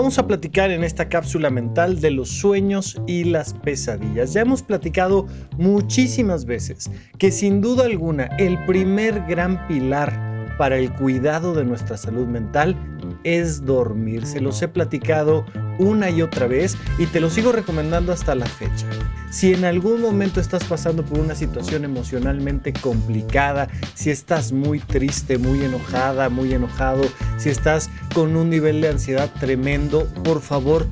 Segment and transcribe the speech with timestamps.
[0.00, 4.32] Vamos a platicar en esta cápsula mental de los sueños y las pesadillas.
[4.32, 5.26] Ya hemos platicado
[5.58, 11.98] muchísimas veces que sin duda alguna el primer gran pilar para el cuidado de nuestra
[11.98, 12.76] salud mental
[13.24, 14.24] es dormir.
[14.24, 15.44] Se los he platicado
[15.78, 18.86] una y otra vez y te lo sigo recomendando hasta la fecha.
[19.30, 25.38] Si en algún momento estás pasando por una situación emocionalmente complicada, si estás muy triste,
[25.38, 27.02] muy enojada, muy enojado,
[27.36, 30.86] si estás con un nivel de ansiedad tremendo, por favor,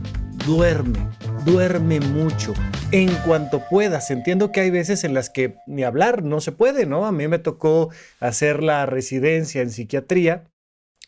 [0.46, 0.98] duerme
[1.44, 2.52] duerme mucho
[2.92, 4.10] en cuanto puedas.
[4.10, 7.06] Entiendo que hay veces en las que ni hablar no se puede, ¿no?
[7.06, 10.44] A mí me tocó hacer la residencia en psiquiatría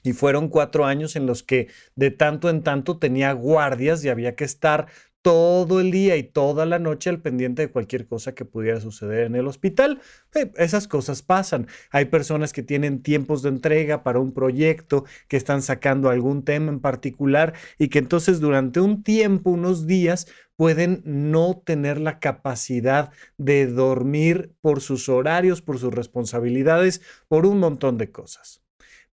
[0.02, 4.34] y fueron cuatro años en los que de tanto en tanto tenía guardias y había
[4.34, 4.86] que estar
[5.22, 9.26] todo el día y toda la noche al pendiente de cualquier cosa que pudiera suceder
[9.26, 10.00] en el hospital.
[10.34, 11.66] Eh, esas cosas pasan.
[11.90, 16.72] Hay personas que tienen tiempos de entrega para un proyecto, que están sacando algún tema
[16.72, 23.10] en particular y que entonces durante un tiempo, unos días, pueden no tener la capacidad
[23.38, 28.62] de dormir por sus horarios, por sus responsabilidades, por un montón de cosas.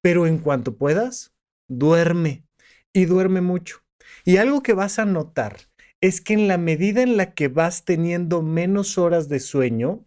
[0.02, 1.34] Pero en cuanto puedas,
[1.70, 2.46] duerme
[2.94, 3.80] y duerme mucho.
[4.26, 5.58] Y algo que vas a notar
[6.02, 10.06] es que en la medida en la que vas teniendo menos horas de sueño,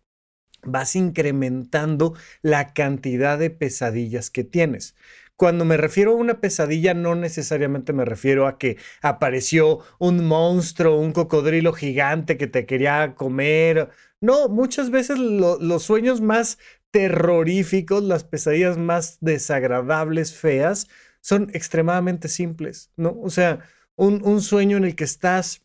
[0.63, 4.95] vas incrementando la cantidad de pesadillas que tienes.
[5.37, 10.99] Cuando me refiero a una pesadilla, no necesariamente me refiero a que apareció un monstruo,
[10.99, 13.89] un cocodrilo gigante que te quería comer.
[14.21, 16.59] No, muchas veces los sueños más
[16.91, 20.89] terroríficos, las pesadillas más desagradables, feas,
[21.23, 23.19] son extremadamente simples, ¿no?
[23.23, 23.61] O sea,
[23.97, 25.63] un, un sueño en el que estás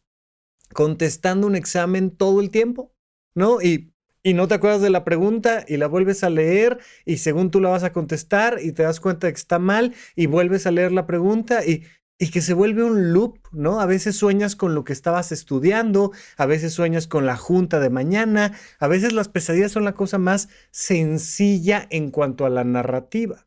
[0.74, 2.94] contestando un examen todo el tiempo,
[3.36, 3.62] ¿no?
[3.62, 7.52] Y, y no te acuerdas de la pregunta y la vuelves a leer y según
[7.52, 10.66] tú la vas a contestar y te das cuenta de que está mal y vuelves
[10.66, 11.84] a leer la pregunta y,
[12.18, 13.80] y que se vuelve un loop, ¿no?
[13.80, 17.90] A veces sueñas con lo que estabas estudiando, a veces sueñas con la junta de
[17.90, 23.46] mañana, a veces las pesadillas son la cosa más sencilla en cuanto a la narrativa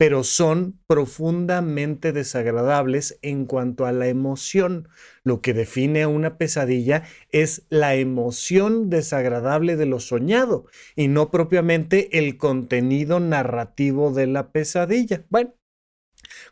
[0.00, 4.88] pero son profundamente desagradables en cuanto a la emoción.
[5.24, 7.02] Lo que define una pesadilla
[7.32, 10.64] es la emoción desagradable de lo soñado
[10.96, 15.26] y no propiamente el contenido narrativo de la pesadilla.
[15.28, 15.54] Bueno,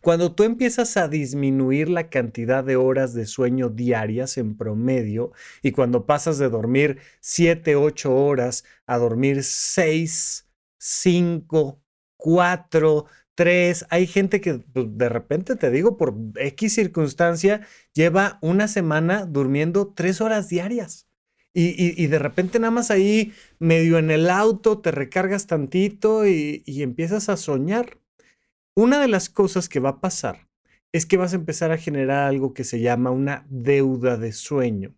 [0.02, 5.32] cuando tú empiezas a disminuir la cantidad de horas de sueño diarias en promedio
[5.62, 11.82] y cuando pasas de dormir 7, 8 horas a dormir 6, 5,
[12.18, 13.06] 4,
[13.38, 13.86] tres.
[13.90, 19.92] Hay gente que pues, de repente, te digo, por X circunstancia, lleva una semana durmiendo
[19.94, 21.06] tres horas diarias.
[21.54, 26.82] Y, de repente nada más ahí, medio en el auto, te recargas tantito y, y
[26.82, 27.98] empiezas a soñar.
[28.76, 30.48] Una de las cosas que va a pasar
[30.92, 34.94] es que vas a empezar a generar algo que se llama una deuda de sueño.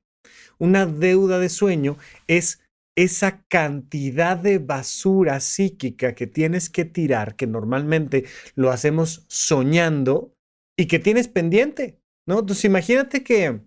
[0.59, 1.97] Una deuda de sueño
[2.27, 2.61] es
[3.03, 8.25] esa cantidad de basura psíquica que tienes que tirar, que normalmente
[8.55, 10.35] lo hacemos soñando
[10.77, 12.41] y que tienes pendiente, ¿no?
[12.41, 13.61] Entonces imagínate que,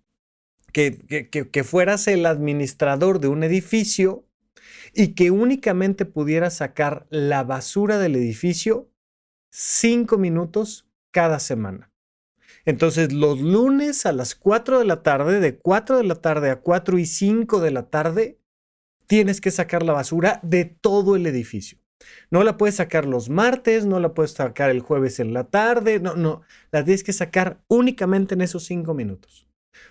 [0.71, 4.27] que, que, que fueras el administrador de un edificio
[4.93, 8.91] y que únicamente pudieras sacar la basura del edificio
[9.51, 11.91] cinco minutos cada semana.
[12.65, 16.61] Entonces, los lunes a las 4 de la tarde, de 4 de la tarde a
[16.61, 18.39] 4 y 5 de la tarde,
[19.13, 21.77] tienes que sacar la basura de todo el edificio.
[22.31, 25.99] No la puedes sacar los martes, no la puedes sacar el jueves en la tarde,
[25.99, 26.41] no, no,
[26.71, 29.45] la tienes que sacar únicamente en esos cinco minutos.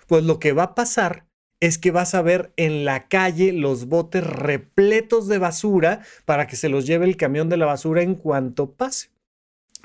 [0.09, 1.29] Pues lo que va a pasar
[1.61, 6.57] es que vas a ver en la calle los botes repletos de basura para que
[6.57, 9.11] se los lleve el camión de la basura en cuanto pase.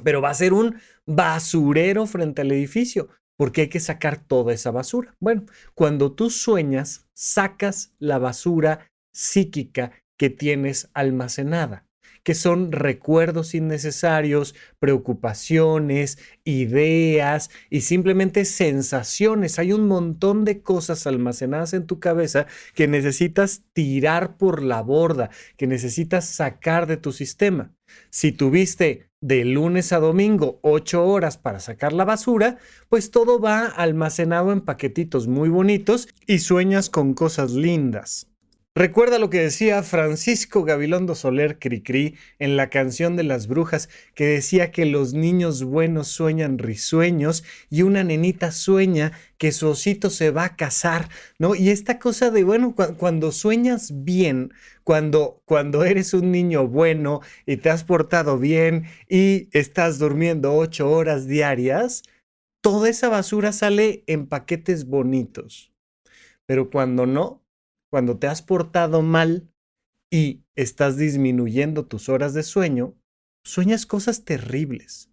[0.03, 4.71] Pero va a ser un basurero frente al edificio porque hay que sacar toda esa
[4.71, 5.15] basura.
[5.19, 5.45] Bueno,
[5.75, 11.85] cuando tú sueñas, sacas la basura psíquica que tienes almacenada,
[12.23, 19.57] que son recuerdos innecesarios, preocupaciones, ideas y simplemente sensaciones.
[19.57, 25.31] Hay un montón de cosas almacenadas en tu cabeza que necesitas tirar por la borda,
[25.55, 27.73] que necesitas sacar de tu sistema.
[28.11, 33.65] Si tuviste de lunes a domingo ocho horas para sacar la basura, pues todo va
[33.65, 38.27] almacenado en paquetitos muy bonitos y sueñas con cosas lindas.
[38.77, 44.27] Recuerda lo que decía Francisco Gabilondo Soler Cricri en la canción de las brujas, que
[44.27, 50.29] decía que los niños buenos sueñan risueños y una nenita sueña que su osito se
[50.29, 51.09] va a casar,
[51.39, 51.55] ¿no?
[51.55, 54.53] Y esta cosa de, bueno, cuando sueñas bien,
[54.83, 60.91] cuando, cuando eres un niño bueno y te has portado bien y estás durmiendo ocho
[60.91, 62.03] horas diarias,
[62.61, 65.73] toda esa basura sale en paquetes bonitos.
[66.45, 67.41] Pero cuando no,
[67.89, 69.49] cuando te has portado mal
[70.11, 72.95] y estás disminuyendo tus horas de sueño,
[73.43, 75.11] sueñas cosas terribles.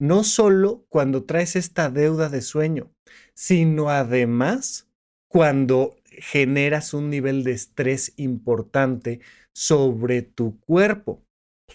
[0.00, 2.92] No solo cuando traes esta deuda de sueño,
[3.34, 4.88] sino además
[5.28, 9.20] cuando generas un nivel de estrés importante
[9.54, 11.24] sobre tu cuerpo.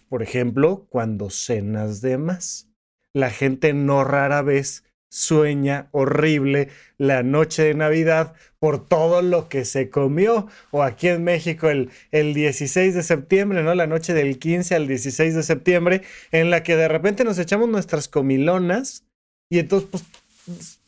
[0.09, 2.69] Por ejemplo, cuando cenas de más.
[3.13, 9.63] La gente no rara vez sueña horrible la noche de Navidad por todo lo que
[9.63, 10.47] se comió.
[10.71, 13.75] O aquí en México el, el 16 de septiembre, ¿no?
[13.75, 16.01] La noche del 15 al 16 de septiembre,
[16.31, 19.05] en la que de repente nos echamos nuestras comilonas
[19.51, 20.03] y entonces pues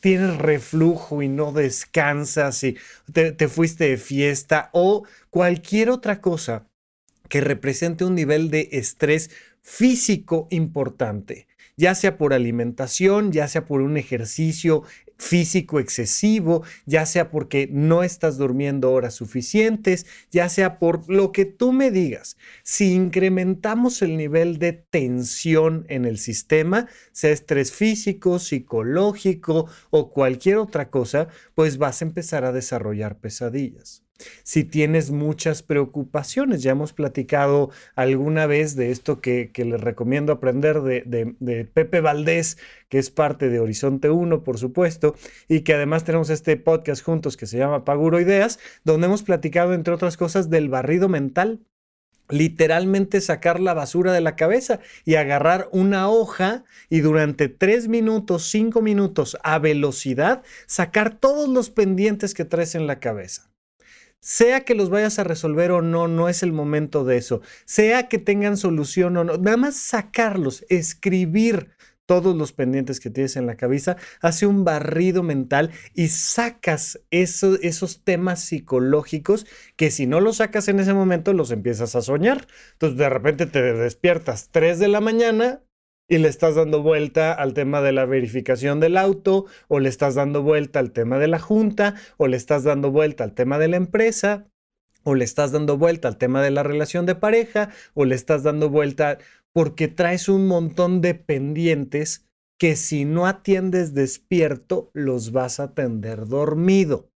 [0.00, 2.76] tienes reflujo y no descansas y
[3.12, 6.66] te, te fuiste de fiesta o cualquier otra cosa
[7.28, 9.30] que represente un nivel de estrés
[9.62, 11.46] físico importante
[11.76, 14.82] ya sea por alimentación, ya sea por un ejercicio
[15.18, 21.44] físico excesivo, ya sea porque no estás durmiendo horas suficientes, ya sea por lo que
[21.44, 22.36] tú me digas.
[22.62, 30.56] Si incrementamos el nivel de tensión en el sistema, sea estrés físico, psicológico o cualquier
[30.58, 34.05] otra cosa, pues vas a empezar a desarrollar pesadillas
[34.42, 36.62] si tienes muchas preocupaciones.
[36.62, 42.58] Ya hemos platicado alguna vez de esto que, les recomiendo aprender de, Pepe Valdés,
[42.88, 45.14] que es parte de Horizonte 1, por supuesto,
[45.48, 49.74] y que además tenemos este podcast juntos que se llama Paguro Ideas, donde hemos platicado,
[49.74, 51.60] entre otras cosas, del barrido mental
[52.28, 58.50] literalmente sacar la basura de la cabeza y agarrar una hoja y durante tres minutos,
[58.50, 63.50] cinco minutos a velocidad, sacar todos los pendientes que traes en la cabeza.
[64.20, 67.40] Sea que los vayas a resolver o no, no es el momento de eso.
[67.64, 71.70] Sea que tengan solución o no, nada más sacarlos, escribir
[72.06, 78.04] todos los pendientes que tienes en la cabeza, hace un barrido mental y sacas esos
[78.04, 82.46] temas psicológicos que si no los sacas en ese momento los empiezas a soñar.
[82.74, 85.60] Entonces de repente te despiertas 3 de la mañana
[86.08, 90.14] y le estás dando vuelta al tema de la verificación del auto, o le estás
[90.14, 93.68] dando vuelta al tema de la junta, o le estás dando vuelta al tema de
[93.68, 94.46] la empresa,
[95.02, 98.42] o le estás dando vuelta al tema de la relación de pareja, o le estás
[98.42, 99.18] dando vuelta
[99.52, 102.26] porque traes un montón de pendientes
[102.58, 107.10] que si no atiendes despierto, los vas a atender dormido.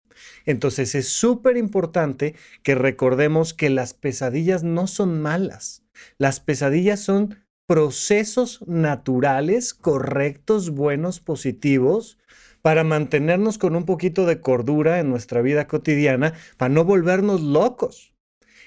[0.45, 5.83] Entonces es súper importante que recordemos que las pesadillas no son malas.
[6.17, 12.17] Las pesadillas son procesos naturales, correctos, buenos, positivos,
[12.61, 18.13] para mantenernos con un poquito de cordura en nuestra vida cotidiana, para no volvernos locos.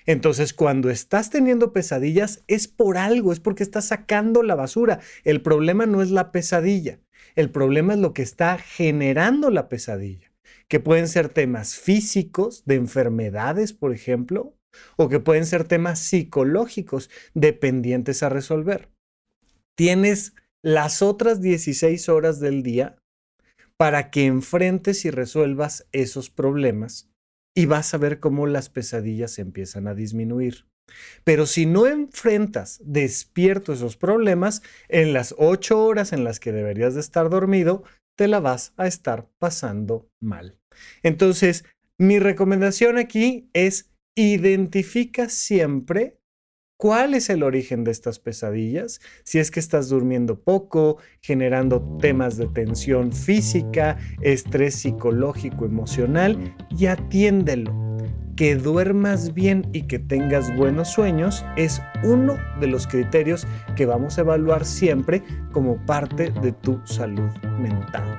[0.07, 5.01] Entonces, cuando estás teniendo pesadillas, es por algo, es porque estás sacando la basura.
[5.25, 7.01] El problema no es la pesadilla,
[7.37, 10.33] el problema es lo que está generando la pesadilla,
[10.69, 14.55] que pueden ser temas físicos, de enfermedades, por ejemplo,
[14.97, 18.89] o que pueden ser temas psicológicos dependientes a resolver.
[19.77, 22.97] Tienes las otras 16 horas del día
[23.77, 27.09] para que enfrentes y resuelvas esos problemas
[27.55, 30.67] y vas a ver cómo las pesadillas empiezan a disminuir.
[31.25, 36.95] Pero si no enfrentas despierto esos problemas, en las 8 horas en las que deberías
[36.95, 37.85] de estar dormido,
[38.17, 40.59] te la vas a estar pasando mal.
[41.03, 41.65] Entonces,
[41.99, 46.21] mi recomendación aquí es identifica siempre
[46.81, 52.39] cuál es el origen de estas pesadillas, si es que estás durmiendo poco, generando temas
[52.39, 57.91] de tensión física, estrés psicológico, emocional, y atiéndelo.
[58.35, 64.17] Que duermas bien y que tengas buenos sueños es uno de los criterios que vamos
[64.17, 68.19] a evaluar siempre como parte de tu salud mental.